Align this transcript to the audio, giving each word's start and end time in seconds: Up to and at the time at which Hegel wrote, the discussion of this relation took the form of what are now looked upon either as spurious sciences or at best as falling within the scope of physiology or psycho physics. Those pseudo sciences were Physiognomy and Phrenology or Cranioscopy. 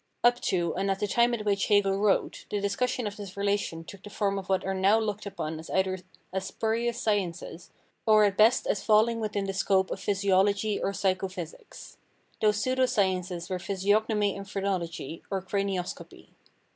Up 0.23 0.39
to 0.41 0.73
and 0.77 0.89
at 0.89 0.97
the 0.99 1.07
time 1.07 1.31
at 1.35 1.45
which 1.45 1.67
Hegel 1.67 1.95
wrote, 1.99 2.47
the 2.49 2.59
discussion 2.59 3.05
of 3.05 3.17
this 3.17 3.37
relation 3.37 3.83
took 3.83 4.01
the 4.01 4.09
form 4.09 4.39
of 4.39 4.49
what 4.49 4.65
are 4.65 4.73
now 4.73 4.97
looked 4.97 5.27
upon 5.27 5.61
either 5.71 5.99
as 6.33 6.47
spurious 6.47 6.99
sciences 6.99 7.69
or 8.07 8.23
at 8.23 8.35
best 8.35 8.65
as 8.65 8.81
falling 8.81 9.19
within 9.19 9.45
the 9.45 9.53
scope 9.53 9.91
of 9.91 9.99
physiology 9.99 10.81
or 10.81 10.91
psycho 10.91 11.27
physics. 11.27 11.97
Those 12.41 12.57
pseudo 12.57 12.87
sciences 12.87 13.47
were 13.47 13.59
Physiognomy 13.59 14.35
and 14.35 14.49
Phrenology 14.49 15.21
or 15.29 15.39
Cranioscopy. 15.39 16.29